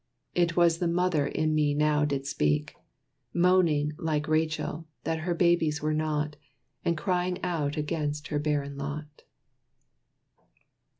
It 0.33 0.55
was 0.57 0.79
the 0.79 0.87
mother 0.87 1.27
in 1.27 1.53
me 1.53 1.75
now 1.75 2.05
did 2.05 2.25
speak, 2.25 2.73
Moaning, 3.35 3.91
like 3.99 4.27
Rachel, 4.27 4.87
that 5.03 5.19
her 5.19 5.35
babes 5.35 5.79
were 5.79 5.93
not, 5.93 6.37
And 6.83 6.97
crying 6.97 7.37
out 7.43 7.77
against 7.77 8.29
her 8.29 8.39
barren 8.39 8.77
lot. 8.79 9.21